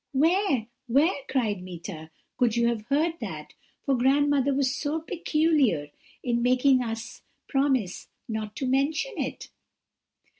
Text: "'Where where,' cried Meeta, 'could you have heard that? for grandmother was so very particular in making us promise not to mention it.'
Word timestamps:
"'Where 0.13 0.65
where,' 0.87 1.21
cried 1.29 1.61
Meeta, 1.61 2.09
'could 2.35 2.55
you 2.55 2.69
have 2.69 2.87
heard 2.87 3.19
that? 3.21 3.53
for 3.85 3.93
grandmother 3.95 4.51
was 4.51 4.75
so 4.75 4.97
very 4.97 5.17
particular 5.19 5.89
in 6.23 6.41
making 6.41 6.81
us 6.81 7.21
promise 7.47 8.07
not 8.27 8.55
to 8.55 8.65
mention 8.65 9.11
it.' 9.17 9.51